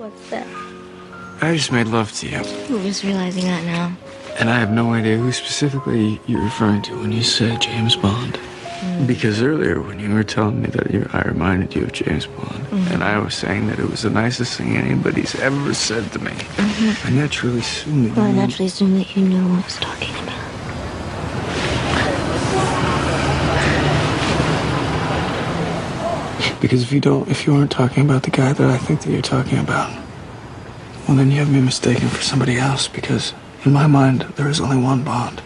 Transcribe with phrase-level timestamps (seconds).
[0.00, 0.46] What's that?
[1.42, 2.38] I just made love to you.
[2.38, 3.94] I'm just realizing that now.
[4.38, 8.40] And I have no idea who specifically you're referring to when you said James Bond.
[8.80, 9.06] Mm.
[9.06, 12.64] Because earlier, when you were telling me that you, I reminded you of James Bond,
[12.64, 12.94] mm-hmm.
[12.94, 16.32] and I was saying that it was the nicest thing anybody's ever said to me,
[16.56, 20.14] I naturally assumed that Well, I naturally assumed that you knew what I was talking
[20.14, 20.29] about.
[26.60, 29.10] Because if you don't, if you aren't talking about the guy that I think that
[29.10, 29.90] you're talking about,
[31.08, 32.86] well, then you have me mistaken for somebody else.
[32.88, 33.32] Because
[33.64, 35.40] in my mind, there is only one Bond.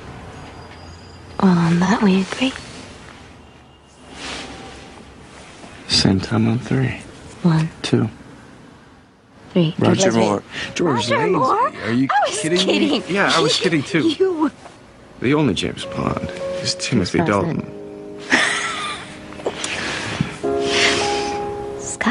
[1.42, 2.52] Well, on that we agree.
[5.88, 7.00] Same time on three,
[7.42, 8.09] One, two.
[9.52, 9.74] three.
[9.78, 10.42] Roger George Moore.
[10.74, 11.32] George Roger Lazenby.
[11.32, 11.82] Moore?
[11.84, 12.88] Are you I was kidding, kidding.
[12.90, 13.02] me?
[13.09, 14.09] Yeah, I was kidding too.
[14.09, 14.51] You.
[15.20, 16.28] The only James Bond
[16.60, 17.18] is Timothy.
[17.18, 17.60] Dalton.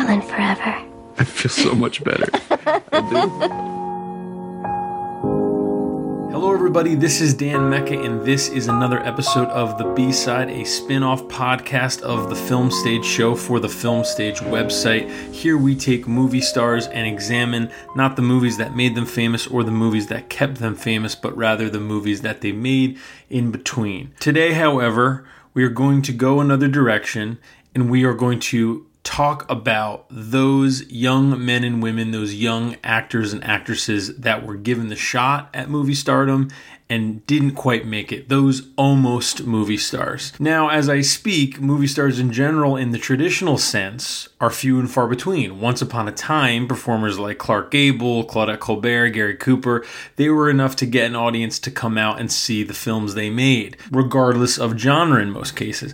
[0.03, 0.85] Scotland forever.
[1.17, 2.25] I feel so much better.
[6.29, 6.95] Hello, everybody.
[6.95, 11.03] This is Dan Mecca, and this is another episode of The B Side, a spin
[11.03, 15.09] off podcast of the Film Stage show for the Film Stage website.
[15.31, 19.63] Here we take movie stars and examine not the movies that made them famous or
[19.63, 24.11] the movies that kept them famous, but rather the movies that they made in between.
[24.19, 27.37] Today, however, we are going to go another direction
[27.73, 33.33] and we are going to talk about those young men and women, those young actors
[33.33, 36.49] and actresses that were given the shot at movie stardom
[36.89, 38.29] and didn't quite make it.
[38.29, 40.31] Those almost movie stars.
[40.39, 44.89] Now, as I speak, movie stars in general, in the traditional sense, are few and
[44.89, 45.59] far between.
[45.59, 49.83] Once upon a time, performers like Clark Gable, Claudette Colbert, Gary Cooper,
[50.17, 53.29] they were enough to get an audience to come out and see the films they
[53.29, 55.93] made, regardless of genre in most cases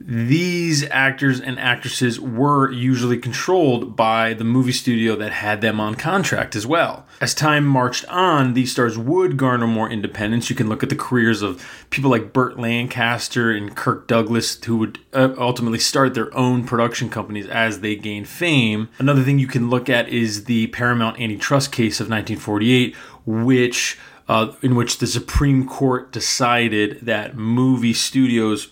[0.00, 5.94] these actors and actresses were usually controlled by the movie studio that had them on
[5.94, 7.06] contract as well.
[7.20, 10.50] As time marched on, these stars would garner more independence.
[10.50, 14.76] You can look at the careers of people like Burt Lancaster and Kirk Douglas, who
[14.78, 18.88] would uh, ultimately start their own production companies as they gained fame.
[18.98, 22.94] Another thing you can look at is the Paramount antitrust case of 1948,
[23.24, 23.96] which
[24.28, 28.68] uh, in which the Supreme Court decided that movie studios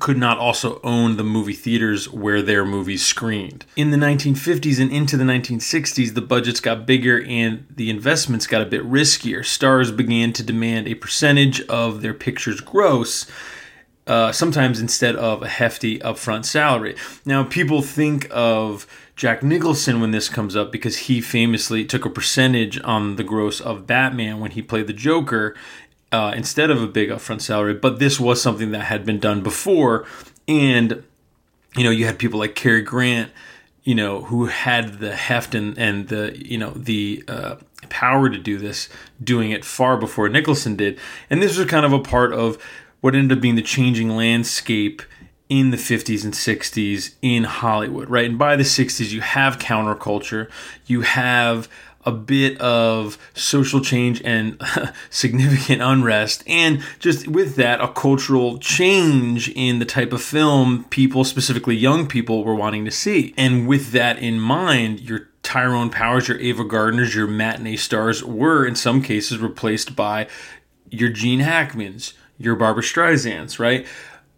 [0.00, 3.64] could not also own the movie theaters where their movies screened.
[3.76, 8.62] In the 1950s and into the 1960s, the budgets got bigger and the investments got
[8.62, 9.44] a bit riskier.
[9.44, 13.26] Stars began to demand a percentage of their picture's gross.
[14.06, 16.94] Uh, sometimes instead of a hefty upfront salary.
[17.24, 22.10] Now, people think of Jack Nicholson when this comes up because he famously took a
[22.10, 25.54] percentage on the gross of Batman when he played the Joker
[26.14, 27.74] uh, instead of a big upfront salary.
[27.74, 30.06] But this was something that had been done before,
[30.46, 31.02] and
[31.76, 33.32] you know you had people like Cary Grant,
[33.82, 37.56] you know, who had the heft and and the you know the uh,
[37.88, 38.88] power to do this,
[39.22, 42.62] doing it far before Nicholson did, and this was kind of a part of
[43.00, 45.02] what ended up being the changing landscape
[45.50, 48.24] in the 50s and 60s in Hollywood, right?
[48.24, 50.50] And by the 60s, you have counterculture,
[50.86, 51.68] you have
[52.04, 54.60] a bit of social change and
[55.10, 61.24] significant unrest, and just with that, a cultural change in the type of film people,
[61.24, 63.34] specifically young people, were wanting to see.
[63.36, 68.66] And with that in mind, your Tyrone Powers, your Ava Gardners, your matinee stars were
[68.66, 70.26] in some cases replaced by
[70.90, 73.86] your Gene Hackmans, your Barbara Streisands, right?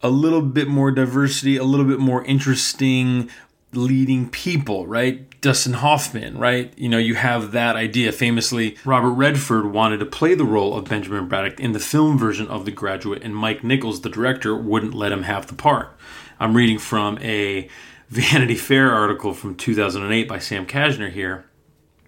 [0.02, 3.30] A little bit more diversity, a little bit more interesting
[3.72, 5.35] leading people, right?
[5.46, 6.76] Dustin Hoffman, right?
[6.76, 8.10] You know, you have that idea.
[8.10, 12.48] Famously, Robert Redford wanted to play the role of Benjamin Braddock in the film version
[12.48, 15.96] of The Graduate, and Mike Nichols, the director, wouldn't let him have the part.
[16.40, 17.68] I'm reading from a
[18.08, 21.44] Vanity Fair article from 2008 by Sam Kashner here,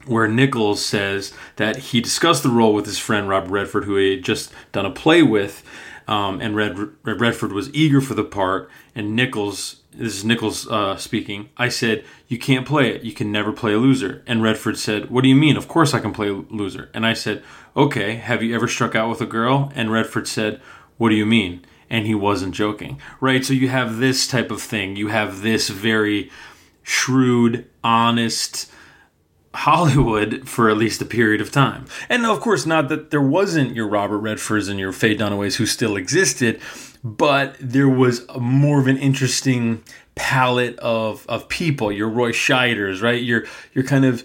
[0.04, 4.16] where Nichols says that he discussed the role with his friend Robert Redford, who he
[4.16, 5.62] had just done a play with,
[6.08, 10.68] um, and Red, Red Redford was eager for the part, and Nichols this is Nichols
[10.68, 11.48] uh, speaking.
[11.56, 13.02] I said, You can't play it.
[13.02, 14.22] You can never play a loser.
[14.28, 15.56] And Redford said, What do you mean?
[15.56, 16.88] Of course I can play a loser.
[16.94, 17.42] And I said,
[17.76, 19.72] Okay, have you ever struck out with a girl?
[19.74, 20.60] And Redford said,
[20.98, 21.64] What do you mean?
[21.90, 23.00] And he wasn't joking.
[23.20, 23.44] Right?
[23.44, 24.94] So you have this type of thing.
[24.94, 26.30] You have this very
[26.84, 28.70] shrewd, honest,
[29.54, 31.86] Hollywood for at least a period of time.
[32.08, 35.66] And of course, not that there wasn't your Robert Redfords and your Faye Dunaways who
[35.66, 36.60] still existed,
[37.02, 39.82] but there was a more of an interesting
[40.14, 41.90] palette of of people.
[41.90, 43.22] Your Roy Scheiders, right?
[43.22, 44.22] Your your kind of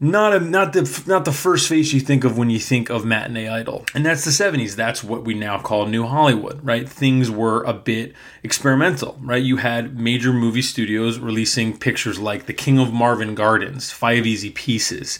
[0.00, 3.04] not a not the not the first face you think of when you think of
[3.04, 3.84] matinee idol.
[3.94, 6.88] And that's the 70s that's what we now call new hollywood right?
[6.88, 9.42] Things were a bit experimental right?
[9.42, 14.50] You had major movie studios releasing pictures like the king of marvin gardens five easy
[14.50, 15.18] pieces.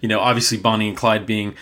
[0.00, 1.54] You know obviously bonnie and clyde being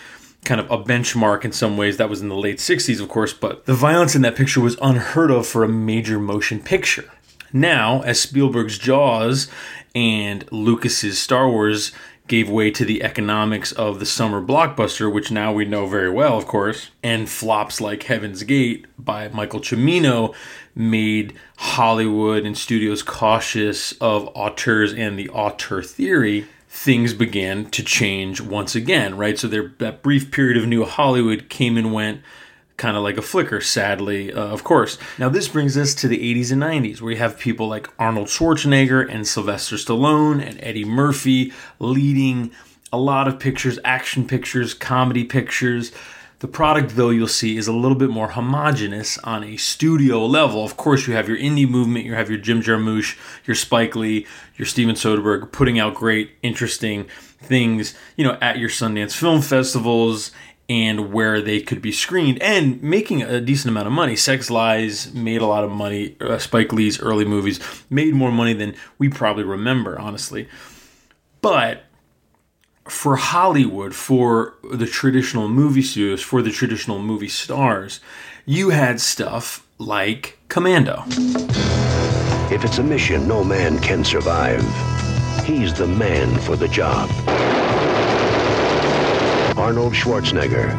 [0.45, 1.97] kind of a benchmark in some ways.
[1.97, 4.77] That was in the late 60s of course but the violence in that picture was
[4.81, 7.11] unheard of for a major motion picture.
[7.51, 9.49] Now as spielberg's jaws
[9.93, 11.91] and lucas's star wars
[12.31, 16.37] gave way to the economics of the summer blockbuster, which now we know very well,
[16.37, 20.33] of course, and flops like Heaven's Gate by Michael Cimino
[20.73, 26.47] made Hollywood and studios cautious of auteurs and the auteur theory.
[26.69, 29.37] Things began to change once again, right?
[29.37, 32.21] So there, that brief period of new Hollywood came and went
[32.77, 34.97] kind of like a flicker, sadly, uh, of course.
[35.19, 38.27] Now, this brings us to the 80s and 90s, where you have people like Arnold
[38.27, 42.51] Schwarzenegger and Sylvester Stallone and Eddie Murphy leading
[42.91, 45.91] a lot of pictures, action pictures, comedy pictures.
[46.39, 50.65] The product, though, you'll see is a little bit more homogenous on a studio level.
[50.65, 53.15] Of course, you have your indie movement, you have your Jim Jarmusch,
[53.45, 54.25] your Spike Lee,
[54.57, 57.05] your Steven Soderbergh putting out great, interesting
[57.39, 60.31] things, you know, at your Sundance film festivals
[60.69, 64.15] and where they could be screened and making a decent amount of money.
[64.15, 66.15] Sex Lies made a lot of money.
[66.21, 67.59] Uh, Spike Lee's early movies
[67.89, 70.47] made more money than we probably remember, honestly.
[71.41, 71.83] But
[72.85, 77.99] for Hollywood, for the traditional movie studios, for the traditional movie stars,
[78.45, 81.03] you had stuff like Commando.
[82.51, 84.61] If it's a mission no man can survive,
[85.45, 87.09] he's the man for the job.
[89.61, 90.71] Arnold Schwarzenegger,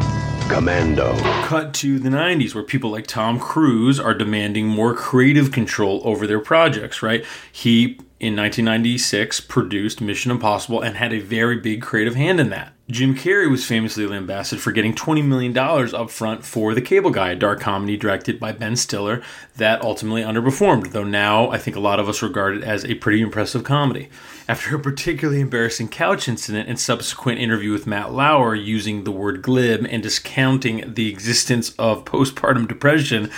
[0.50, 1.16] Commando.
[1.44, 6.26] Cut to the 90s, where people like Tom Cruise are demanding more creative control over
[6.26, 7.24] their projects, right?
[7.52, 12.72] He, in 1996, produced Mission Impossible and had a very big creative hand in that.
[12.92, 17.30] Jim Carrey was famously lambasted for getting $20 million up front for The Cable Guy,
[17.30, 19.22] a dark comedy directed by Ben Stiller
[19.56, 22.96] that ultimately underperformed, though now I think a lot of us regard it as a
[22.96, 24.10] pretty impressive comedy.
[24.46, 29.40] After a particularly embarrassing couch incident and subsequent interview with Matt Lauer using the word
[29.40, 33.30] glib and discounting the existence of postpartum depression,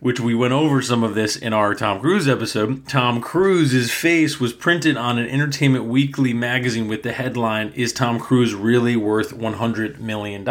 [0.00, 2.86] which we went over some of this in our Tom Cruise episode.
[2.86, 8.18] Tom Cruise's face was printed on an Entertainment Weekly magazine with the headline, Is Tom
[8.18, 10.44] Cruise Really Worth $100 Million?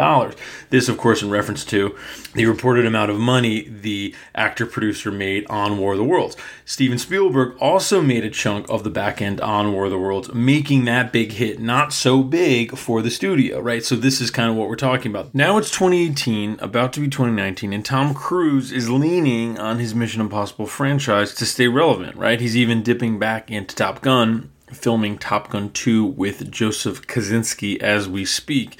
[0.70, 1.96] This, of course, in reference to
[2.34, 6.36] the reported amount of money the actor producer made on War of the Worlds.
[6.64, 10.32] Steven Spielberg also made a chunk of the back end on War of the Worlds,
[10.34, 13.84] making that big hit not so big for the studio, right?
[13.84, 15.34] So, this is kind of what we're talking about.
[15.34, 20.20] Now it's 2018, about to be 2019, and Tom Cruise is leaning on his Mission
[20.20, 22.40] Impossible franchise to stay relevant, right?
[22.40, 28.08] He's even dipping back into Top Gun, filming Top Gun 2 with Joseph Kosinski as
[28.08, 28.78] we speak.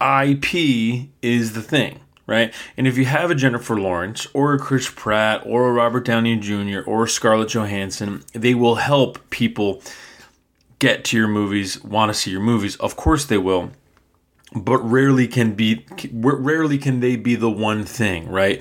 [0.00, 2.52] IP is the thing, right?
[2.76, 6.36] And if you have a Jennifer Lawrence or a Chris Pratt or a Robert Downey
[6.36, 6.80] Jr.
[6.86, 9.82] or Scarlett Johansson, they will help people
[10.78, 12.74] get to your movies, want to see your movies.
[12.76, 13.70] Of course they will.
[14.54, 18.60] But rarely can be rarely can they be the one thing, right?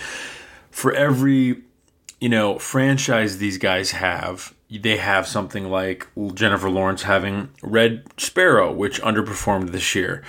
[0.72, 1.62] For every
[2.20, 8.72] you know franchise these guys have they have something like Jennifer Lawrence having Red Sparrow,
[8.72, 10.24] which underperformed this year.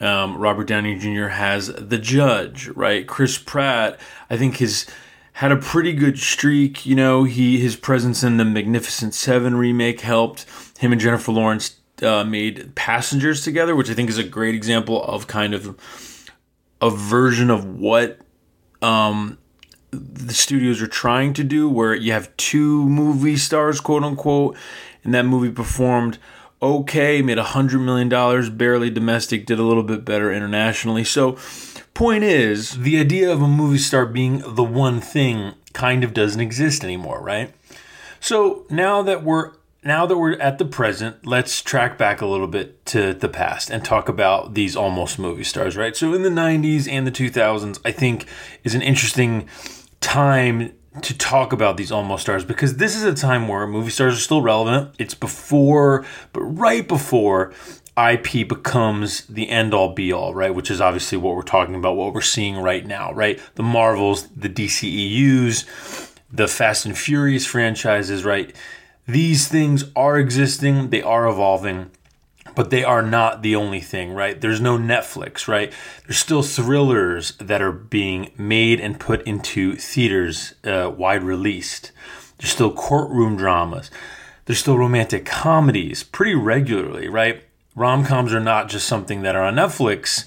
[0.00, 1.28] Um, Robert Downey Jr.
[1.28, 3.06] has The Judge, right?
[3.06, 3.98] Chris Pratt,
[4.28, 4.86] I think, has
[5.34, 6.84] had a pretty good streak.
[6.84, 10.46] You know, he his presence in the Magnificent Seven remake helped.
[10.78, 15.02] Him and Jennifer Lawrence uh, made Passengers together, which I think is a great example
[15.02, 15.76] of kind of
[16.80, 18.20] a version of what
[18.82, 19.38] um,
[19.90, 24.56] the studios are trying to do, where you have two movie stars, quote unquote,
[25.04, 26.18] and that movie performed
[26.60, 31.04] okay, made a hundred million dollars, barely domestic, did a little bit better internationally.
[31.04, 31.38] So,
[31.94, 36.40] point is, the idea of a movie star being the one thing kind of doesn't
[36.40, 37.54] exist anymore, right?
[38.20, 39.52] So now that we're
[39.84, 43.70] now that we're at the present, let's track back a little bit to the past
[43.70, 45.96] and talk about these almost movie stars, right?
[45.96, 48.26] So in the 90s and the 2000s, I think
[48.64, 49.48] is an interesting
[50.00, 54.14] time to talk about these almost stars because this is a time where movie stars
[54.14, 54.94] are still relevant.
[54.98, 57.52] It's before, but right before
[57.96, 60.54] IP becomes the end all be all, right?
[60.54, 63.40] Which is obviously what we're talking about, what we're seeing right now, right?
[63.56, 68.54] The Marvels, the DCEUs, the Fast and Furious franchises, right?
[69.06, 71.90] These things are existing, they are evolving
[72.58, 74.40] but they are not the only thing, right?
[74.40, 75.72] There's no Netflix, right?
[76.04, 81.92] There's still thrillers that are being made and put into theaters, uh, wide released.
[82.36, 83.92] There's still courtroom dramas.
[84.46, 87.44] There's still romantic comedies pretty regularly, right?
[87.76, 90.26] rom coms are not just something that are on Netflix,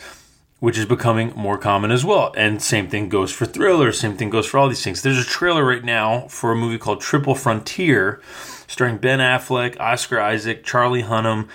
[0.61, 2.33] which is becoming more common as well.
[2.37, 5.01] And same thing goes for thrillers, same thing goes for all these things.
[5.01, 8.21] There's a trailer right now for a movie called Triple Frontier,
[8.67, 11.49] starring Ben Affleck, Oscar Isaac, Charlie Hunnam,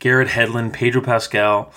[0.00, 1.72] Garrett Hedlund, Pedro Pascal.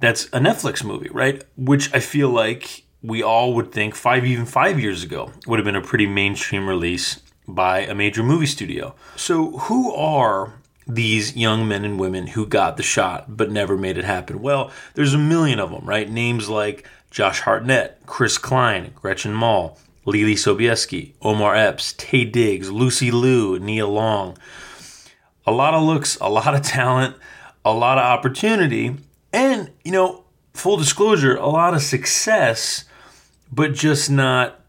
[0.00, 1.44] That's a Netflix movie, right?
[1.56, 5.64] Which I feel like we all would think five, even five years ago, would have
[5.66, 8.94] been a pretty mainstream release by a major movie studio.
[9.16, 10.54] So, who are
[10.86, 14.40] these young men and women who got the shot but never made it happen?
[14.40, 16.08] Well, there's a million of them, right?
[16.08, 23.10] Names like Josh Hartnett, Chris Klein, Gretchen Mol, Leelee Sobieski, Omar Epps, Taye Diggs, Lucy
[23.10, 24.36] Liu, Nia Long.
[25.46, 27.16] A lot of looks, a lot of talent,
[27.64, 28.96] a lot of opportunity,
[29.32, 32.84] and, you know, full disclosure, a lot of success,
[33.52, 34.60] but just not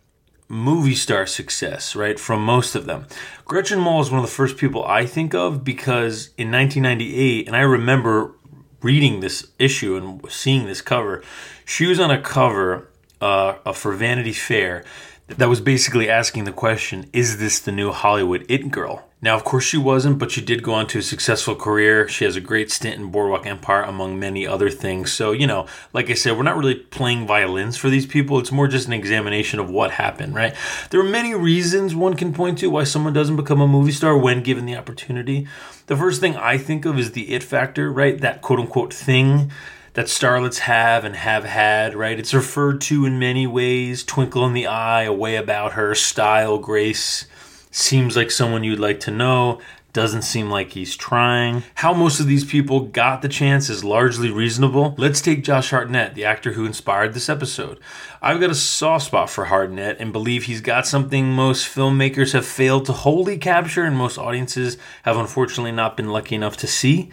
[0.47, 2.19] movie star success, right?
[2.19, 3.07] From most of them.
[3.45, 7.55] Gretchen Mol is one of the first people I think of because in 1998, and
[7.55, 8.33] I remember
[8.81, 11.23] reading this issue and seeing this cover,
[11.65, 12.89] she was on a cover
[13.21, 14.83] uh, for Vanity Fair
[15.27, 19.03] that was basically asking the question Is this the new Hollywood It Girl?
[19.21, 22.07] Now, of course, she wasn't, but she did go on to a successful career.
[22.07, 25.11] She has a great stint in Boardwalk Empire, among many other things.
[25.11, 28.37] So, you know, like I said, we're not really playing violins for these people.
[28.37, 30.53] It's more just an examination of what happened, right?
[30.91, 34.15] There are many reasons one can point to why someone doesn't become a movie star
[34.15, 35.47] when given the opportunity.
[35.87, 38.21] The first thing I think of is the it factor, right?
[38.21, 39.51] That quote unquote thing
[39.95, 42.19] that starlets have and have had, right?
[42.19, 46.57] It's referred to in many ways twinkle in the eye, a way about her, style,
[46.57, 47.25] grace.
[47.71, 49.61] Seems like someone you'd like to know.
[49.93, 51.63] Doesn't seem like he's trying.
[51.75, 54.93] How most of these people got the chance is largely reasonable.
[54.97, 57.79] Let's take Josh Hartnett, the actor who inspired this episode.
[58.21, 62.45] I've got a soft spot for Hartnett and believe he's got something most filmmakers have
[62.45, 67.09] failed to wholly capture and most audiences have unfortunately not been lucky enough to see.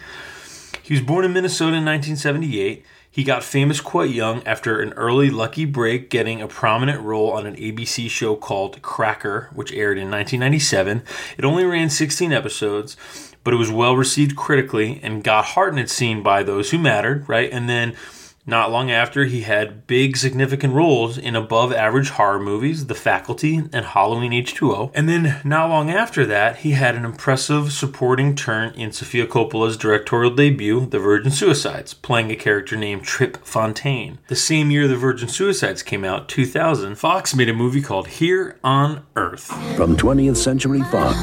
[0.92, 2.84] He was born in Minnesota in 1978.
[3.10, 7.46] He got famous quite young after an early lucky break, getting a prominent role on
[7.46, 11.02] an ABC show called Cracker, which aired in 1997.
[11.38, 12.98] It only ran 16 episodes,
[13.42, 17.50] but it was well received critically and got Hartnett seen by those who mattered, right?
[17.50, 17.96] And then
[18.44, 23.62] not long after, he had big, significant roles in above average horror movies, The Faculty
[23.72, 24.90] and Halloween H2O.
[24.94, 29.76] And then, not long after that, he had an impressive supporting turn in Sofia Coppola's
[29.76, 34.18] directorial debut, The Virgin Suicides, playing a character named Trip Fontaine.
[34.26, 38.58] The same year The Virgin Suicides came out, 2000, Fox made a movie called Here
[38.64, 39.46] on Earth.
[39.76, 41.22] From 20th Century Fox,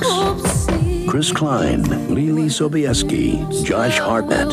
[1.10, 4.52] Chris Klein, Leelee Sobieski, Josh Hartnett.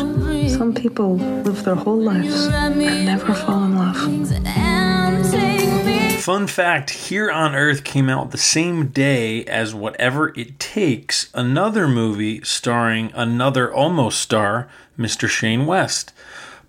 [0.50, 3.94] Some people live their whole lives and never fall in love.
[6.22, 11.86] Fun fact Here on Earth came out the same day as Whatever It Takes, another
[11.86, 14.66] movie starring another almost star,
[14.98, 15.28] Mr.
[15.28, 16.14] Shane West.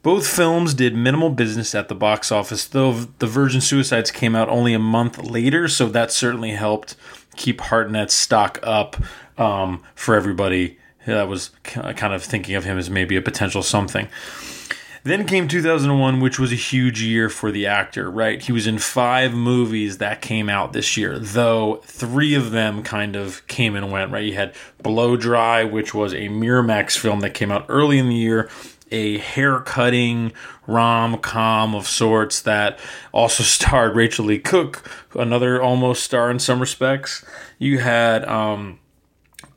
[0.03, 4.49] Both films did minimal business at the box office, though The Virgin Suicides came out
[4.49, 6.97] only a month later, so that certainly helped
[7.37, 8.97] keep Hartnett's stock up
[9.37, 14.09] um, for everybody that was kind of thinking of him as maybe a potential something.
[15.03, 18.41] Then came 2001, which was a huge year for the actor, right?
[18.41, 23.15] He was in five movies that came out this year, though three of them kind
[23.15, 24.25] of came and went, right?
[24.25, 24.53] You had
[24.83, 28.49] Blow Dry, which was a Miramax film that came out early in the year,
[28.91, 30.33] a hair cutting
[30.65, 32.77] rom com of sorts that
[33.13, 37.23] also starred Rachael Leigh Cook, another almost star in some respects.
[37.59, 38.79] You had, um,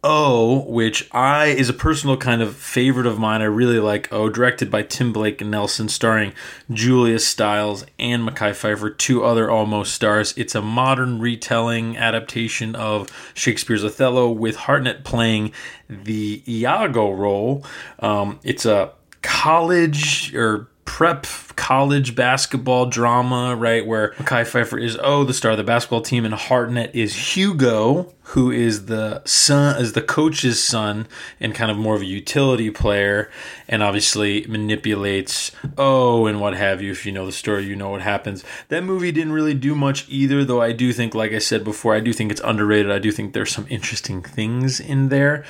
[0.03, 3.43] O, which I is a personal kind of favorite of mine.
[3.43, 6.33] I really like O, directed by Tim Blake and Nelson, starring
[6.71, 10.33] Julia Stiles and Mekhi Phifer, two other almost stars.
[10.39, 15.53] It's a modern retelling adaptation of Shakespeare's Othello with Hartnett playing
[15.89, 17.65] the Iago role.
[17.99, 18.93] Um, it's a
[19.23, 23.87] college or prep college basketball drama, right?
[23.87, 28.13] Where Mekhi Phifer is oh the star of the basketball team, and Hartnett is Hugo,
[28.23, 31.07] who is the son, is the coach's son,
[31.39, 33.31] and kind of more of a utility player,
[33.69, 36.91] and obviously manipulates oh and what have you.
[36.91, 38.45] If you know the story, you know what happens.
[38.67, 40.61] That movie didn't really do much either, though.
[40.61, 42.91] I do think, like I said before, I do think it's underrated.
[42.91, 45.45] I do think there's some interesting things in there.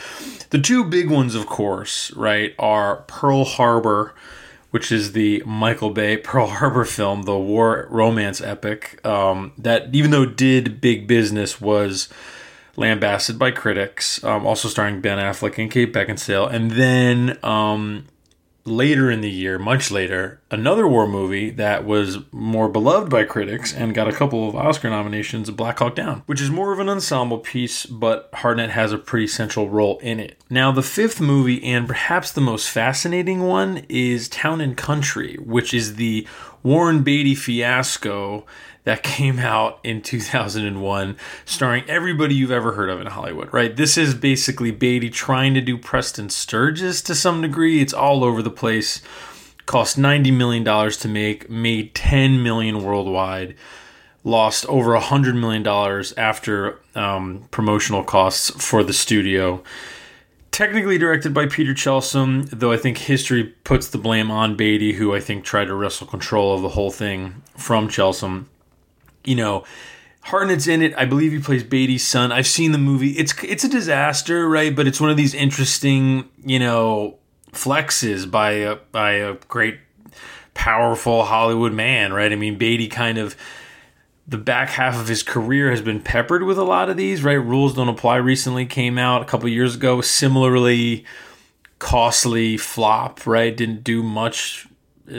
[0.50, 4.14] The two big ones, of course, right, are Pearl Harbor
[4.71, 10.11] which is the Michael Bay Pearl Harbor film, the war romance epic, um, that even
[10.11, 12.09] though did big business, was
[12.77, 14.23] lambasted by critics.
[14.25, 18.07] Um, also starring Ben Affleck and Kate Beckinsale, and then um,
[18.64, 23.75] later in the year, much later, another war movie that was more beloved by critics
[23.75, 26.88] and got a couple of Oscar nominations, Black Hawk Down, which is more of an
[26.88, 30.38] ensemble piece, but Hartnett has a pretty central role in it.
[30.49, 35.73] Now, the fifth movie, and perhaps the most fascinating one, is Town and Country, which
[35.73, 36.26] is the
[36.62, 38.45] Warren Beatty fiasco
[38.84, 43.76] that came out in 2001, starring everybody you've ever heard of in Hollywood, right?
[43.76, 47.80] This is basically Beatty trying to do Preston Sturges to some degree.
[47.80, 49.02] It's all over the place.
[49.66, 53.54] Cost $90 million to make, made 10 million worldwide,
[54.25, 55.66] lost over $100 million
[56.16, 59.62] after um, promotional costs for the studio
[60.50, 65.14] technically directed by Peter Chelsom, though I think history puts the blame on Beatty, who
[65.14, 68.46] I think tried to wrestle control of the whole thing from Chelsom
[69.25, 69.65] you know,
[70.23, 70.95] Hartnett's in it.
[70.97, 72.31] I believe he plays Beatty's son.
[72.31, 73.12] I've seen the movie.
[73.12, 74.75] It's it's a disaster, right?
[74.75, 77.19] But it's one of these interesting, you know,
[77.53, 79.79] flexes by a by a great,
[80.55, 82.33] powerful Hollywood man, right?
[82.33, 83.37] I mean, Beatty kind of
[84.29, 87.33] the back half of his career has been peppered with a lot of these, right?
[87.35, 90.00] Rules Don't Apply recently came out a couple years ago.
[90.00, 91.05] Similarly
[91.81, 93.57] costly flop, right?
[93.57, 94.69] Didn't do much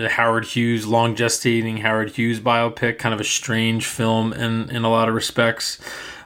[0.10, 4.90] Howard Hughes, long gestating Howard Hughes biopic, kind of a strange film in, in a
[4.90, 5.80] lot of respects.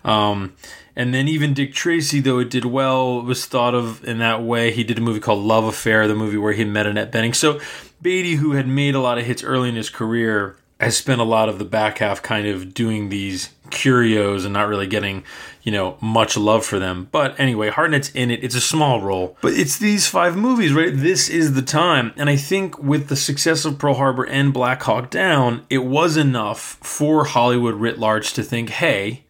[0.04, 0.56] Um,
[0.96, 4.72] and then even Dick Tracy, though it did well, was thought of in that way.
[4.72, 7.36] He did a movie called Love Affair, the movie where he met Annette Bening.
[7.36, 7.60] So
[8.02, 11.26] Beatty, who had made a lot of hits early in his career, has spent a
[11.26, 15.24] lot of the back half kind of doing these curios and not really getting,
[15.66, 17.10] you know, much love for them.
[17.12, 18.44] But anyway, Hartnett's in it.
[18.44, 19.36] It's a small role.
[19.42, 20.96] But it's these five movies, right?
[20.96, 22.14] This is the time.
[22.16, 26.18] And I think with the success of Pearl Harbor and Black Hawk Down, it was
[26.18, 29.24] enough for Hollywood writ large to think, hey,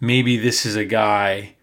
[0.00, 1.56] maybe this is a guy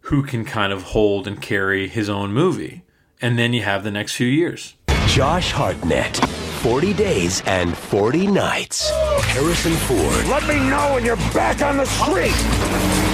[0.00, 2.82] who can kind of hold and carry his own movie.
[3.20, 4.74] And then you have the next few years.
[5.06, 8.90] Josh Hartnett 40 days and 40 nights.
[9.26, 10.26] Harrison Ford.
[10.28, 13.13] Let me know when you're back on the street.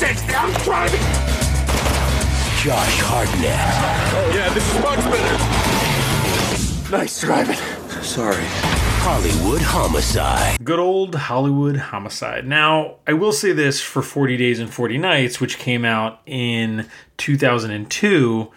[0.00, 0.34] That's it.
[0.34, 1.00] I'm driving.
[2.62, 4.34] Josh Hartnett.
[4.34, 5.36] Yeah, this is much better.
[6.90, 7.56] Nice driving.
[8.02, 8.42] Sorry.
[9.02, 10.64] Hollywood Homicide.
[10.64, 12.46] Good old Hollywood Homicide.
[12.46, 16.88] Now, I will say this for 40 Days and 40 Nights, which came out in
[17.18, 18.50] 2002,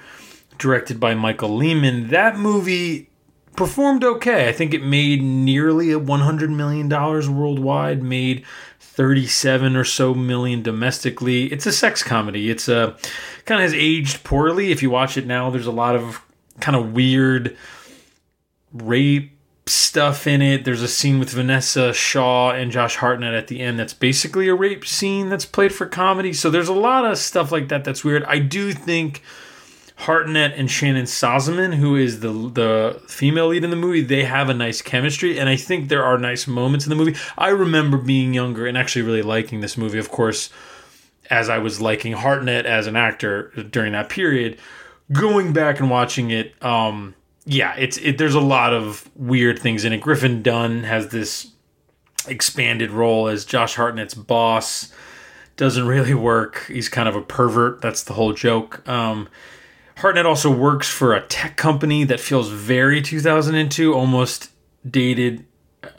[0.57, 2.07] directed by Michael Lehman.
[2.07, 3.09] That movie
[3.55, 4.47] performed okay.
[4.49, 8.45] I think it made nearly a $100 million worldwide, made
[8.93, 11.45] 37 or so million domestically.
[11.45, 12.51] It's a sex comedy.
[12.51, 14.71] It's uh, a kind of has aged poorly.
[14.71, 16.21] If you watch it now, there's a lot of
[16.59, 17.57] kind of weird
[18.71, 19.31] rape
[19.65, 20.63] stuff in it.
[20.63, 24.53] There's a scene with Vinessa Shaw and Josh Hartnett at the end that's basically a
[24.53, 26.31] rape scene that's played for comedy.
[26.31, 28.23] So there's a lot of stuff like that that's weird.
[28.25, 29.23] I do think
[30.03, 34.49] Hartnett and Shannyn Sossamon, who is the the female lead in the movie, they have
[34.49, 37.15] a nice chemistry, and I think there are nice moments in the movie.
[37.37, 39.99] I remember being younger and actually really liking this movie.
[39.99, 40.49] Of course,
[41.29, 44.59] as I was liking Hartnett as an actor during that period,
[45.13, 48.17] going back and watching it, um, yeah, it's it.
[48.17, 50.01] There's a lot of weird things in it.
[50.01, 51.49] Griffin Dunne has this
[52.27, 54.91] expanded role as Josh Hartnett's boss.
[55.55, 56.65] Doesn't really work.
[56.67, 57.81] He's kind of a pervert.
[57.81, 58.85] That's the whole joke.
[58.85, 59.29] Um,
[60.03, 64.51] Hartnett also works for a tech company that feels very 2002, almost
[64.85, 65.45] dated.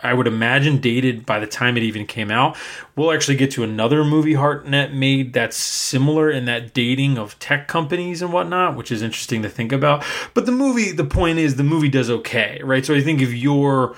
[0.02, 2.54] I would imagine dated by the time it even came out.
[2.96, 7.66] We'll actually get to another movie Hartnett made that's similar in that dating of tech
[7.66, 10.04] companies and whatnot, which is interesting to think about.
[10.34, 12.84] But the movie, the point is, the movie does okay, right?
[12.84, 13.96] So I think if you're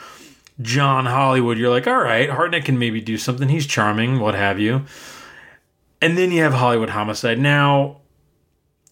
[0.63, 3.49] John Hollywood, you're like, all right, Hartnett can maybe do something.
[3.49, 4.85] He's charming, what have you.
[6.01, 7.41] And then you have Hollywood Homicide.
[7.41, 8.03] Now,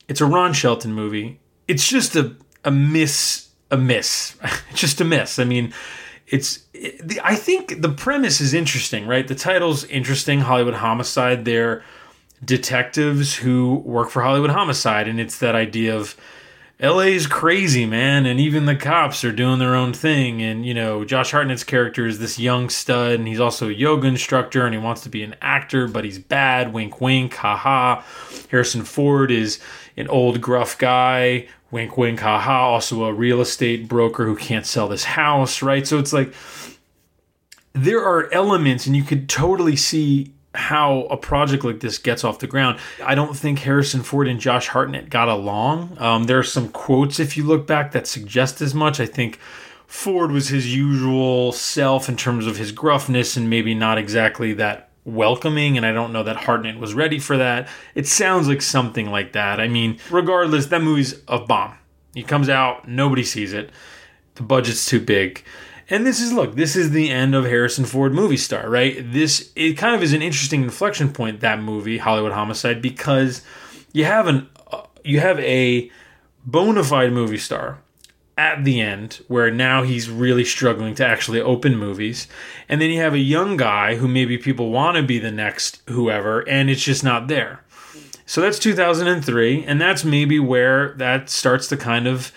[0.09, 1.41] it's a Ron Shelton movie.
[1.69, 4.37] It's just a a miss, a miss.
[4.75, 5.39] just a miss.
[5.39, 5.73] I mean,
[6.27, 6.61] it's.
[6.73, 9.27] It, I think the premise is interesting, right?
[9.27, 10.41] The title's interesting.
[10.41, 11.45] Hollywood Homicide.
[11.45, 11.85] They're
[12.45, 16.17] detectives who work for Hollywood Homicide, and it's that idea of
[16.85, 20.43] LA's crazy, man, and even the cops are doing their own thing.
[20.43, 24.07] And, you know, Josh Hartnett's character is this young stud, and he's also a yoga
[24.07, 26.75] instructor, and he wants to be an actor, but he's bad.
[26.75, 28.03] Wink, wink, haha.
[28.51, 29.61] Harrison Ford is
[29.97, 32.69] an old gruff guy, wink, wink, haha.
[32.69, 35.87] Also a real estate broker who can't sell this house, right?
[35.87, 36.35] So it's like
[37.73, 42.39] there are elements, and you could totally see how a project like this gets off
[42.39, 42.79] the ground.
[43.05, 45.97] I don't think Harrison Ford and Josh Hartnett got along.
[45.99, 49.01] Um, there are some quotes, if you look back, that suggest as much.
[49.01, 49.39] I think
[49.87, 54.91] Ford was his usual self in terms of his gruffness and maybe not exactly that
[55.05, 55.77] welcoming.
[55.77, 57.69] And I don't know that Hartnett was ready for that.
[57.95, 59.61] It sounds like something like that.
[59.61, 61.75] I mean, regardless, that movie's a bomb.
[62.15, 63.71] He comes out, nobody sees it.
[64.37, 65.45] The budget's too big.
[65.91, 68.97] And this is look, this is the end of Harrison Ford movie star, right?
[69.13, 73.43] This it kind of is an interesting inflection point that movie Hollywood Homicide because
[73.93, 75.91] you have an uh, you have a
[76.47, 77.79] bona fide movie star
[78.37, 82.27] at the end where now he's really struggling to actually open movies
[82.69, 85.81] and then you have a young guy who maybe people want to be the next
[85.89, 87.61] whoever and it's just not there
[88.27, 92.33] so that's 2003 and that's maybe where that starts to kind of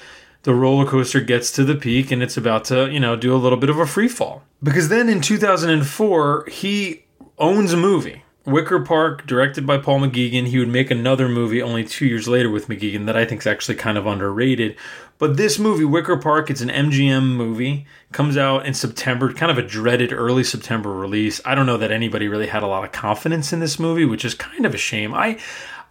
[0.48, 3.38] the roller coaster gets to the peak and it's about to you know do a
[3.38, 7.04] little bit of a free fall because then in 2004 he
[7.38, 10.48] owns a movie Wicker Park, directed by Paul McGuigan.
[10.48, 13.48] He would make another movie only two years later with McGuigan that I think is
[13.48, 14.78] actually kind of underrated.
[15.18, 17.86] But this movie, Wicker Park, it's an MGM movie.
[18.14, 21.42] Comes out in September, kind of a dreaded early September release.
[21.44, 24.24] I don't know that anybody really had a lot of confidence in this movie, which
[24.24, 25.14] is kind of a shame.
[25.14, 25.40] I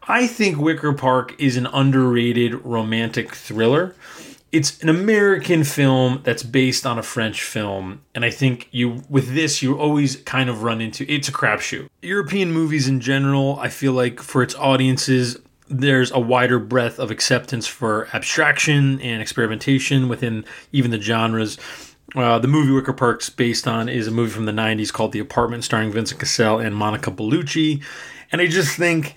[0.09, 3.95] I think Wicker Park is an underrated romantic thriller
[4.53, 9.35] it's an American film that's based on a French film, and I think you with
[9.35, 11.89] this you always kind of run into it's a crapshoot.
[12.03, 17.11] European movies in general, I feel like for its audiences, there's a wider breadth of
[17.11, 21.59] acceptance for abstraction and experimentation within even the genres.
[22.15, 25.19] Uh, the movie Wicker Park's based on is a movie from the 90s called The
[25.19, 27.83] Apartment, starring Vincent Cassel and Monica Bellucci.
[28.31, 29.17] And I just think,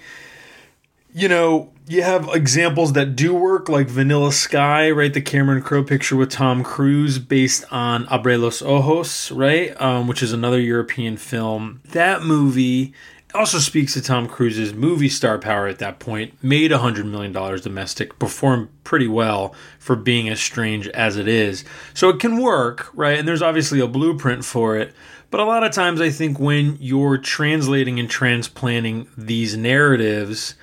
[1.14, 5.14] you know, you have examples that do work, like Vanilla Sky, right?
[5.14, 9.80] The Cameron Crowe picture with Tom Cruise, based on Abre los Ojos, right?
[9.82, 11.82] Um, which is another European film.
[11.86, 12.94] That movie
[13.34, 16.42] also speaks to Tom Cruise's movie star power at that point.
[16.44, 21.64] Made $100 million domestic, performed pretty well for being as strange as it is.
[21.94, 23.18] So it can work, right?
[23.18, 24.94] And there's obviously a blueprint for it.
[25.32, 30.56] But a lot of times, I think when you're translating and transplanting these narratives,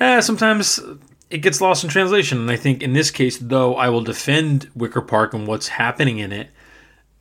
[0.00, 0.80] eh, sometimes
[1.30, 2.38] it gets lost in translation.
[2.38, 6.18] And I think in this case, though, I will defend Wicker Park and what's happening
[6.18, 6.50] in it.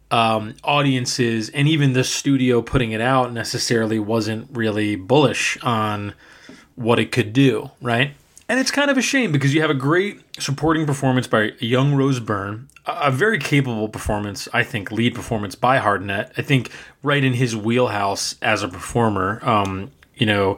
[0.10, 6.13] Um, audiences and even the studio putting it out necessarily wasn't really bullish on
[6.76, 8.13] what it could do, right?
[8.48, 11.94] And it's kind of a shame because you have a great supporting performance by young
[11.94, 16.32] Rose Byrne, a very capable performance, I think, lead performance by Hartnett.
[16.38, 16.72] I think
[17.04, 19.42] right in his wheelhouse as a performer.
[19.44, 20.58] Um, you know,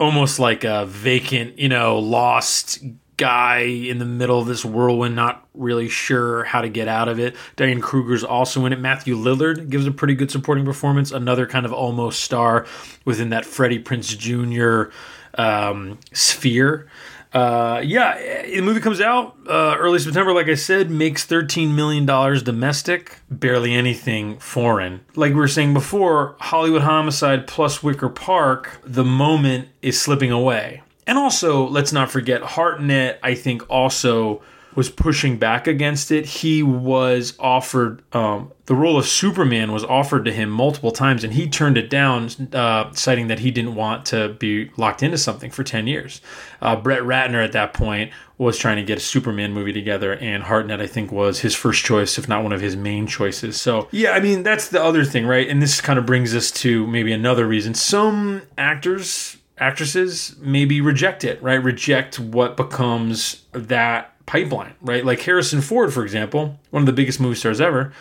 [0.00, 2.82] almost like a vacant, you know, lost
[3.18, 7.20] guy in the middle of this whirlwind, not really sure how to get out of
[7.20, 7.36] it.
[7.56, 8.80] Diane Kruger's also in it.
[8.80, 12.66] Matthew Lillard gives a pretty good supporting performance, another kind of almost star
[13.04, 14.90] within that Freddie Prinze Jr.
[15.34, 16.88] Um, sphere.
[17.32, 20.32] Uh, yeah, the movie comes out uh, early September.
[20.32, 25.00] Like I said, makes thirteen million dollars domestic, barely anything foreign.
[25.14, 30.82] Like we were saying before, Hollywood Homicide plus Wicker Park, the moment is slipping away.
[31.06, 33.20] And also, let's not forget, Hartnett.
[33.22, 34.42] I think also
[34.74, 36.26] was pushing back against it.
[36.26, 41.32] He was offered um, the role of Superman was offered to him multiple times, and
[41.32, 45.50] he turned it down, uh, citing that he didn't want to be locked into something
[45.50, 46.20] for ten years.
[46.62, 50.44] Uh, Brett Ratner at that point was trying to get a Superman movie together, and
[50.44, 53.60] Hartnett I think was his first choice, if not one of his main choices.
[53.60, 55.48] So yeah, I mean that's the other thing, right?
[55.48, 57.74] And this kind of brings us to maybe another reason.
[57.74, 61.62] Some actors actresses maybe reject it, right?
[61.62, 65.04] Reject what becomes that pipeline, right?
[65.04, 67.92] Like Harrison Ford, for example, one of the biggest movie stars ever.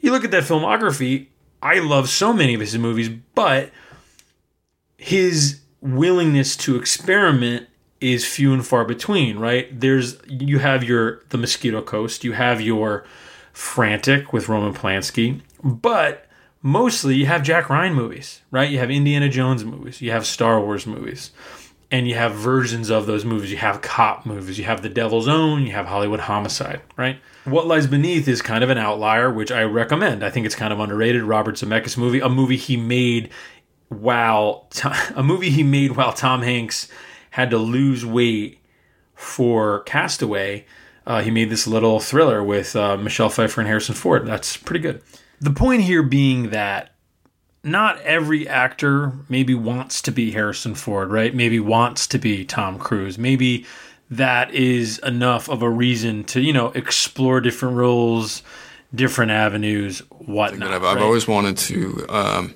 [0.00, 1.28] You look at that filmography,
[1.62, 3.70] I love so many of his movies, but
[4.98, 7.68] his willingness to experiment
[8.02, 9.68] is few and far between, right?
[9.80, 13.06] There's you have your The Mosquito Coast, you have your
[13.54, 16.26] Frantic with Roman Polanski, but
[16.60, 18.68] mostly you have Jack Ryan movies, right?
[18.68, 21.30] You have Indiana Jones movies, you have Star Wars movies
[21.90, 23.50] and you have versions of those movies.
[23.50, 27.18] You have cop movies, you have The Devil's Own, you have Hollywood Homicide, right?
[27.44, 30.22] What Lies Beneath is kind of an outlier, which I recommend.
[30.22, 31.22] I think it's kind of underrated.
[31.22, 33.30] Robert Zemeckis movie, a movie he made
[33.88, 34.68] while
[35.14, 36.88] a movie he made while Tom Hanks
[37.30, 38.58] had to lose weight
[39.14, 40.66] for Castaway.
[41.06, 44.26] Uh, he made this little thriller with uh, Michelle Pfeiffer and Harrison Ford.
[44.26, 45.02] That's pretty good.
[45.40, 46.90] The point here being that
[47.62, 51.34] not every actor maybe wants to be Harrison Ford, right?
[51.34, 53.18] Maybe wants to be Tom Cruise.
[53.18, 53.66] Maybe
[54.10, 58.42] that is enough of a reason to, you know, explore different roles,
[58.94, 60.72] different avenues, whatnot.
[60.72, 60.96] I've, right?
[60.96, 62.54] I've, always wanted to um,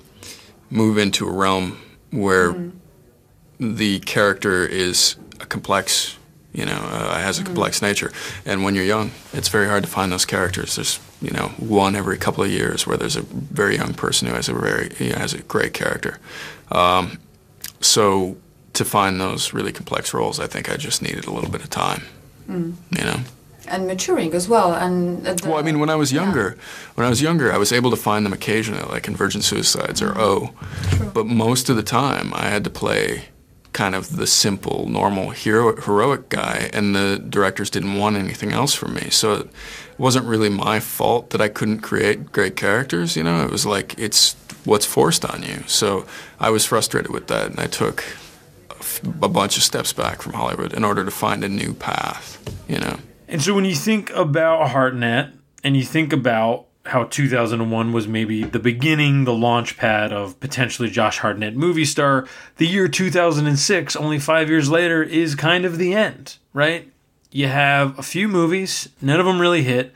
[0.69, 1.79] move into a realm
[2.11, 3.75] where mm-hmm.
[3.75, 6.17] the character is a complex,
[6.53, 7.47] you know, uh, has a mm-hmm.
[7.47, 8.11] complex nature.
[8.45, 10.75] And when you're young, it's very hard to find those characters.
[10.75, 14.35] There's you know one every couple of years where there's a very young person who
[14.35, 16.19] has a very you know, has a great character.
[16.71, 17.17] Um,
[17.79, 18.35] so
[18.73, 21.69] to find those really complex roles, I think I just needed a little bit of
[21.69, 22.03] time.
[22.49, 22.75] Mm.
[22.91, 23.19] You know.
[23.67, 24.73] and maturing as well.
[24.73, 26.63] And the, well, I mean, when I was younger, yeah.
[26.95, 30.01] when I was younger, I was able to find them occasionally, like in Virgin Suicides
[30.01, 30.51] or O.
[30.89, 31.11] True.
[31.13, 33.25] But most of the time, I had to play
[33.73, 38.73] kind of the simple, normal, hero, heroic guy, and the directors didn't want anything else
[38.73, 39.09] from me.
[39.09, 39.49] So it
[39.97, 43.17] wasn't really my fault that I couldn't create great characters.
[43.17, 45.63] You know, it was like it's what's forced on you.
[45.67, 46.05] So
[46.39, 48.03] I was frustrated with that, and I took
[49.21, 52.39] a bunch of steps back from Hollywood in order to find a new path.
[52.67, 52.97] You know.
[53.27, 55.31] And so when you think about Hartnett
[55.63, 60.89] and you think about how 2001 was maybe the beginning, the launch pad of potentially
[60.89, 65.93] Josh Hartnett movie star, the year 2006, only five years later, is kind of the
[65.93, 66.91] end, right?
[67.31, 69.93] You have a few movies, none of them really hit.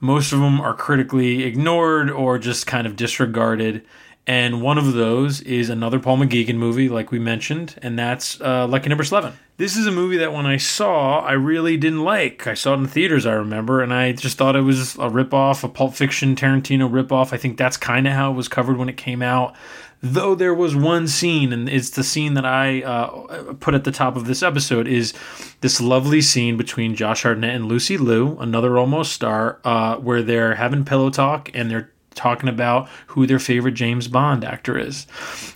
[0.00, 3.84] Most of them are critically ignored or just kind of disregarded.
[4.26, 8.66] And one of those is another Paul McGuigan movie, like we mentioned, and that's uh,
[8.66, 9.32] Lucky Number Slevin.
[9.58, 12.46] This is a movie that when I saw, I really didn't like.
[12.46, 15.10] I saw it in the theaters, I remember, and I just thought it was a
[15.10, 17.32] ripoff, a Pulp Fiction Tarantino ripoff.
[17.32, 19.54] I think that's kind of how it was covered when it came out.
[20.00, 23.92] Though there was one scene, and it's the scene that I uh, put at the
[23.92, 25.12] top of this episode, is
[25.60, 30.56] this lovely scene between Josh Hartnett and Lucy Liu, another almost star, uh, where they're
[30.56, 35.06] having pillow talk and they're talking about who their favorite James Bond actor is.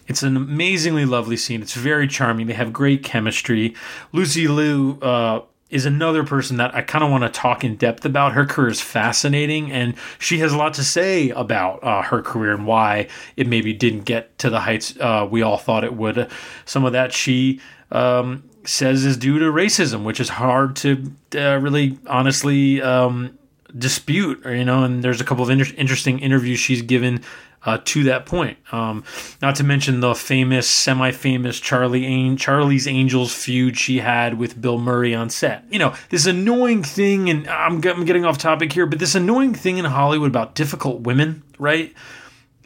[0.07, 1.63] It's an amazingly lovely scene.
[1.63, 2.47] It's very charming.
[2.47, 3.75] They have great chemistry.
[4.13, 5.41] Lucy Liu uh,
[5.71, 8.33] is another person that I kind of want to talk in depth about.
[8.33, 12.53] Her career is fascinating, and she has a lot to say about uh, her career
[12.53, 16.31] and why it maybe didn't get to the heights uh, we all thought it would.
[16.65, 21.59] Some of that she um, says is due to racism, which is hard to uh,
[21.59, 23.37] really honestly um,
[23.77, 27.23] dispute, or, you know, and there's a couple of inter- interesting interviews she's given
[27.65, 28.59] uh, to that point.
[28.71, 29.03] Um,
[29.43, 34.79] not to mention the famous, semi-famous Charlie An- Charlie's Angels feud she had with Bill
[34.79, 35.65] Murray on set.
[35.71, 39.55] You know, this annoying thing, and I'm, I'm getting off topic here, but this annoying
[39.55, 41.93] thing in Hollywood about difficult women, right?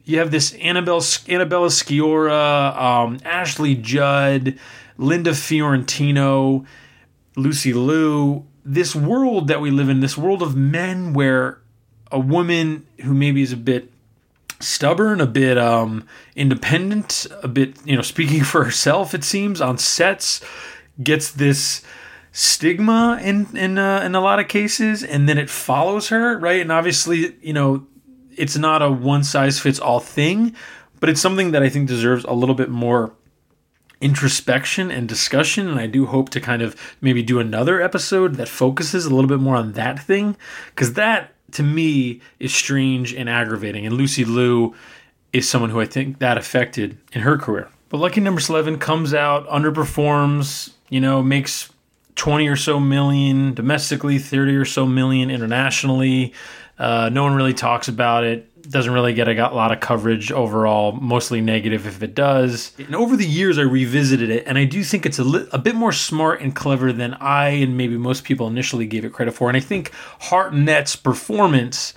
[0.04, 4.58] You have this Annabelle, Annabella Sciorra, um, Ashley Judd,
[4.98, 6.64] Linda Fiorentino,
[7.36, 11.60] Lucy Liu, this world that we live in, this world of men where
[12.10, 13.90] a woman who maybe is a bit
[14.58, 19.78] stubborn, a bit um, independent, a bit, you know, speaking for herself, it seems, on
[19.78, 20.40] sets,
[21.02, 21.82] gets this
[22.32, 26.60] stigma in in uh, in a lot of cases, and then it follows her, right?
[26.60, 27.86] And obviously, you know,
[28.36, 30.54] it's not a one size fits all thing,
[31.00, 33.12] but it's something that I think deserves a little bit more
[34.00, 35.68] introspection and discussion.
[35.68, 39.28] And I do hope to kind of maybe do another episode that focuses a little
[39.28, 40.36] bit more on that thing
[40.74, 43.86] because that to me is strange and aggravating.
[43.86, 44.74] And Lucy Liu
[45.32, 47.68] is someone who I think that affected in her career.
[47.88, 51.70] But Lucky Number Slevin comes out, underperforms, you know, makes
[52.16, 56.32] 20 or so million domestically, 30 or so million internationally.
[56.78, 60.92] Uh, no one really talks about it doesn't really get a lot of coverage overall,
[60.92, 62.72] mostly negative if it does.
[62.78, 65.58] And over the years, I revisited it, and I do think it's a, li- a
[65.58, 69.32] bit more smart and clever than I and maybe most people initially gave it credit
[69.32, 69.48] for.
[69.48, 71.94] And I think Hartnett's performance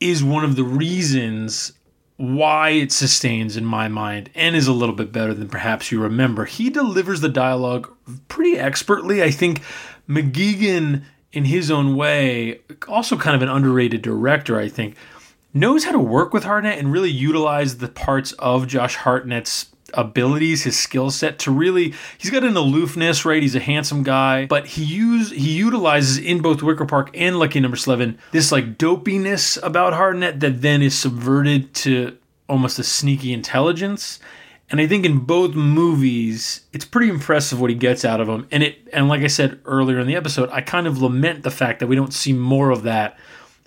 [0.00, 1.72] is one of the reasons
[2.16, 6.02] why it sustains in my mind and is a little bit better than perhaps you
[6.02, 6.44] remember.
[6.44, 7.90] He delivers the dialogue
[8.28, 9.22] pretty expertly.
[9.22, 9.62] I think
[10.06, 11.02] McGuigan,
[11.32, 14.96] in his own way, also kind of an underrated director, I think
[15.52, 20.62] knows how to work with Hartnett and really utilize the parts of Josh Hartnett's abilities,
[20.64, 23.42] his skill set to really he's got an aloofness, right?
[23.42, 27.60] He's a handsome guy, but he use he utilizes in both Wicker Park and Lucky
[27.60, 32.16] Number Slevin this like dopiness about Hartnett that then is subverted to
[32.48, 34.18] almost a sneaky intelligence.
[34.72, 38.46] And I think in both movies, it's pretty impressive what he gets out of him.
[38.52, 41.50] And it and like I said earlier in the episode, I kind of lament the
[41.50, 43.18] fact that we don't see more of that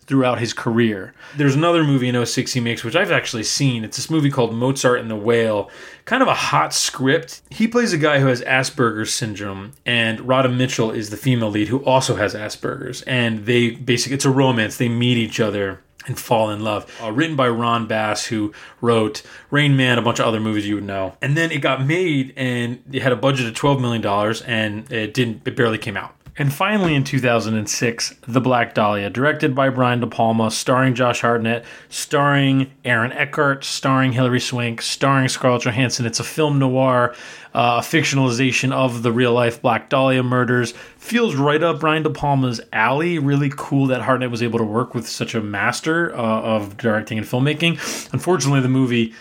[0.05, 1.13] throughout his career.
[1.37, 3.83] There's another movie in 06 he makes, which I've actually seen.
[3.83, 5.69] It's this movie called Mozart and the Whale.
[6.05, 7.41] Kind of a hot script.
[7.49, 11.69] He plays a guy who has Asperger's syndrome, and Radha Mitchell is the female lead
[11.69, 13.01] who also has Asperger's.
[13.03, 14.77] And they basically, it's a romance.
[14.77, 16.89] They meet each other and fall in love.
[17.01, 20.75] Uh, written by Ron Bass, who wrote Rain Man, a bunch of other movies you
[20.75, 21.15] would know.
[21.21, 24.05] And then it got made, and it had a budget of $12 million,
[24.45, 26.15] and it didn't, it barely came out.
[26.35, 31.63] And finally, in 2006, The Black Dahlia, directed by Brian De Palma, starring Josh Hartnett,
[31.89, 36.07] starring Aaron Eckhart, starring Hilary Swank, starring Scarlett Johansson.
[36.07, 37.13] It's a film noir,
[37.53, 40.73] uh, a fictionalization of the real life Black Dahlia murders.
[40.97, 43.19] Feels right up Brian De Palma's alley.
[43.19, 47.19] Really cool that Hartnett was able to work with such a master uh, of directing
[47.19, 47.73] and filmmaking.
[48.11, 49.13] Unfortunately, the movie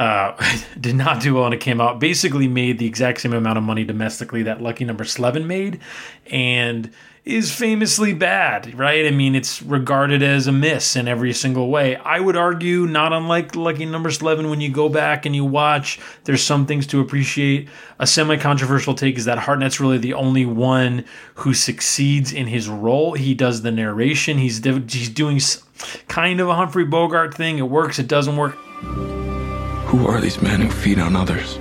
[0.00, 0.34] uh,
[0.80, 2.00] did not do well when it came out.
[2.00, 5.78] Basically, made the exact same amount of money domestically that Lucky Number Slevin made,
[6.26, 6.90] and
[7.22, 9.06] is famously bad, right?
[9.06, 11.96] I mean, it's regarded as a miss in every single way.
[11.96, 16.00] I would argue, not unlike Lucky Number Slevin, when you go back and you watch,
[16.24, 17.68] there's some things to appreciate.
[17.98, 22.70] A semi controversial take is that Hartnett's really the only one who succeeds in his
[22.70, 23.12] role.
[23.12, 25.40] He does the narration, he's, he's doing
[26.08, 27.58] kind of a Humphrey Bogart thing.
[27.58, 28.56] It works, it doesn't work.
[29.90, 31.56] Who are these men who feed on others?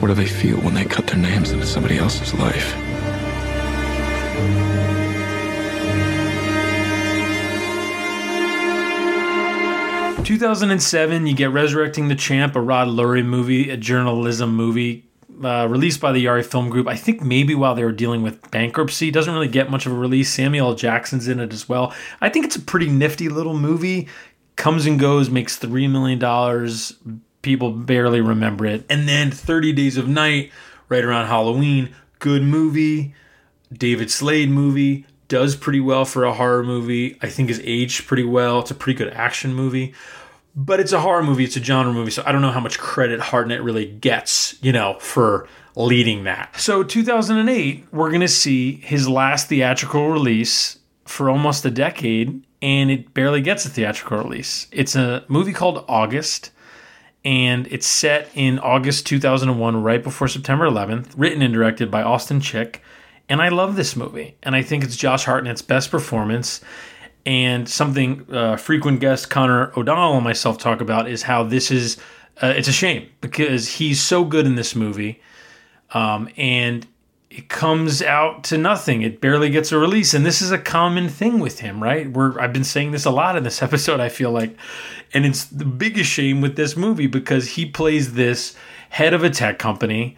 [0.00, 2.74] What do they feel when they cut their names into somebody else's life?
[10.24, 15.08] 2007, you get Resurrecting the Champ, a Rod Lurie movie, a journalism movie
[15.42, 16.86] uh, released by the Yari Film Group.
[16.86, 19.10] I think maybe while they were dealing with bankruptcy.
[19.10, 20.32] Doesn't really get much of a release.
[20.32, 20.74] Samuel.
[20.74, 21.94] Jackson's in it as well.
[22.20, 24.08] I think it's a pretty nifty little movie.
[24.56, 27.20] Comes and goes, makes $3 million.
[27.42, 28.84] People barely remember it.
[28.90, 30.52] And then 30 Days of Night,
[30.88, 31.94] right around Halloween.
[32.18, 33.14] Good movie.
[33.72, 35.06] David Slade movie.
[35.28, 37.16] Does pretty well for a horror movie.
[37.22, 38.60] I think is aged pretty well.
[38.60, 39.94] It's a pretty good action movie
[40.54, 42.78] but it's a horror movie, it's a genre movie, so I don't know how much
[42.78, 46.58] credit Hartnett really gets, you know, for leading that.
[46.60, 53.14] So 2008, we're to see his last theatrical release for almost a decade and it
[53.14, 54.66] barely gets a theatrical release.
[54.70, 56.50] It's a movie called August
[57.24, 62.40] and it's set in August 2001 right before September 11th, written and directed by Austin
[62.40, 62.82] Chick.
[63.28, 66.60] And I love this movie, and I think it's Josh Hartnett's best performance.
[67.26, 71.98] And something uh, frequent guest Connor O'Donnell and myself talk about is how this is
[72.42, 75.20] uh, it's a shame because he's so good in this movie,
[75.90, 76.86] um, and
[77.30, 79.02] it comes out to nothing.
[79.02, 82.10] It barely gets a release, and this is a common thing with him, right?
[82.10, 84.00] We're I've been saying this a lot in this episode.
[84.00, 84.56] I feel like,
[85.14, 88.56] and it's the biggest shame with this movie because he plays this
[88.90, 90.16] head of a tech company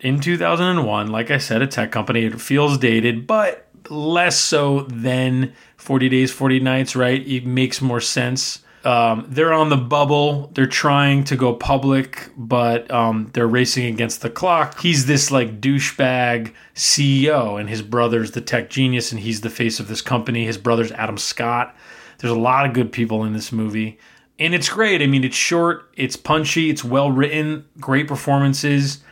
[0.00, 1.08] in 2001.
[1.08, 2.24] Like I said, a tech company.
[2.24, 7.26] It feels dated, but less so than 40 Days, 40 Nights, right?
[7.26, 8.60] It makes more sense.
[8.84, 10.50] Um, they're on the bubble.
[10.54, 14.80] They're trying to go public, but um, they're racing against the clock.
[14.80, 19.80] He's this like douchebag CEO, and his brother's the tech genius, and he's the face
[19.80, 20.44] of this company.
[20.44, 21.76] His brother's Adam Scott.
[22.18, 23.98] There's a lot of good people in this movie,
[24.38, 25.02] and it's great.
[25.02, 29.02] I mean, it's short, it's punchy, it's well written, great performances.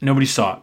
[0.00, 0.62] Nobody saw it.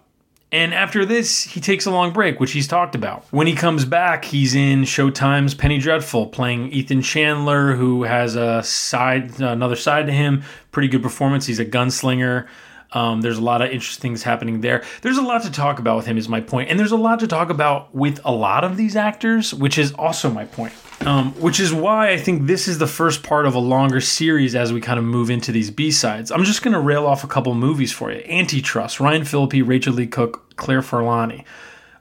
[0.52, 3.26] And after this, he takes a long break, which he's talked about.
[3.32, 8.64] When he comes back, he's in Showtime's Penny Dreadful, playing Ethan Chandler, who has a
[8.64, 10.44] side, another side to him.
[10.72, 11.46] Pretty good performance.
[11.46, 12.48] He's a gunslinger.
[12.94, 14.84] Um, there's a lot of interesting things happening there.
[15.02, 16.70] There's a lot to talk about with him, is my point.
[16.70, 19.92] And there's a lot to talk about with a lot of these actors, which is
[19.94, 20.74] also my point.
[21.02, 24.56] Um, which is why I think this is the first part of a longer series
[24.56, 26.32] as we kind of move into these B sides.
[26.32, 29.94] I'm just going to rail off a couple movies for you Antitrust, Ryan Phillippe, Rachael
[29.94, 31.46] Leigh Cook, Claire Forlani.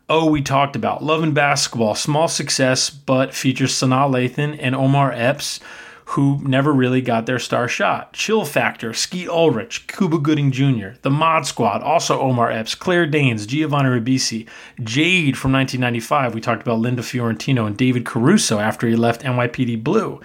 [0.08, 5.12] Oh, we talked about Love and Basketball, small success, but features Sanaa Lathan and Omar
[5.12, 5.60] Epps
[6.10, 8.12] who never really got their star shot.
[8.12, 13.44] Chill Factor, Skeet Ulrich, Cuba Gooding Jr., The Mod Squad, also Omar Epps, Claire Danes,
[13.44, 14.46] Giovanni Ribisi,
[14.82, 16.32] Jade from 1995.
[16.32, 20.20] We talked about Linda Fiorentino and David Caruso after he left NYPD Blue.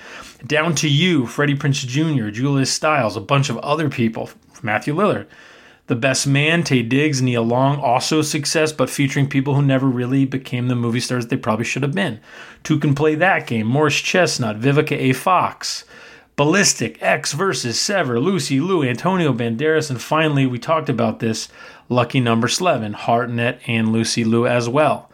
[0.45, 4.29] Down to You, Freddie Prinze Jr., Julia Stiles, a bunch of other people,
[4.61, 5.25] Matthew Lillard.
[5.91, 10.23] The Best Man, Taye Diggs, Nia Long, also success, but featuring people who never really
[10.23, 12.21] became the movie stars they probably should have been.
[12.63, 13.67] Two can play that game.
[13.67, 15.11] Morris Chestnut, Vivica A.
[15.11, 15.83] Fox.
[16.37, 21.49] Ballistic, Ecks versus Sever, Lucy Liu, Antonio Banderas, and finally, we talked about this,
[21.89, 25.11] Lucky Number Slevin, Hartnett and Lucy Liu as well.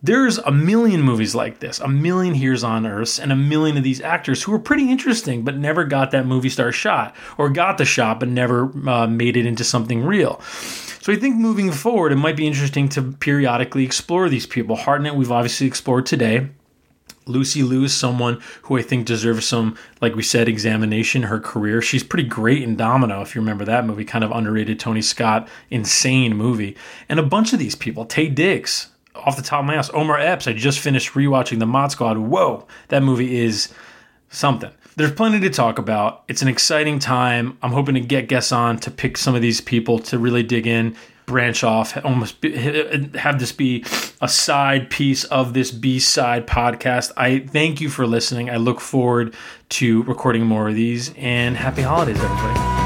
[0.00, 3.82] There's a million movies like this, a million Here's on Earths, and a million of
[3.82, 7.78] these actors who were pretty interesting but never got that movie star shot, or got
[7.78, 10.40] the shot but never uh, made it into something real.
[11.00, 14.76] So I think moving forward, it might be interesting to periodically explore these people.
[14.76, 16.48] Hartnett, we've obviously explored today.
[17.26, 21.24] Lucy Liu is someone who I think deserves some, like we said, examination.
[21.24, 23.20] Her career, she's pretty great in Domino.
[23.20, 26.76] If you remember that movie, kind of underrated Tony Scott, insane movie.
[27.08, 30.18] And a bunch of these people, Taye Diggs, off the top of my house, Omar
[30.18, 30.46] Epps.
[30.46, 32.18] I just finished rewatching The Mod Squad.
[32.18, 33.72] Whoa, that movie is
[34.30, 34.70] something.
[34.96, 36.24] There's plenty to talk about.
[36.28, 37.56] It's an exciting time.
[37.62, 40.66] I'm hoping to get guests on to pick some of these people to really dig
[40.66, 42.56] in, branch off, almost be,
[43.14, 43.84] have this be
[44.20, 47.12] a side piece of this B side podcast.
[47.16, 48.50] I thank you for listening.
[48.50, 49.34] I look forward
[49.68, 52.77] to recording more of these and happy holidays, everybody.